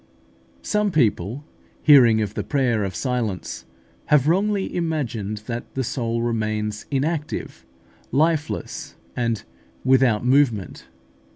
Some 0.63 0.89
people, 0.89 1.45
hearing 1.83 2.23
of 2.23 2.33
the 2.33 2.43
prayer 2.43 2.83
of 2.83 2.95
silence, 2.95 3.65
have 4.05 4.27
wrongly 4.27 4.75
imagined 4.75 5.43
that 5.45 5.75
the 5.75 5.83
soul 5.83 6.23
remains 6.23 6.87
inactive, 6.89 7.67
lifeless, 8.11 8.95
and 9.15 9.43
without 9.83 10.25
movement. 10.25 10.87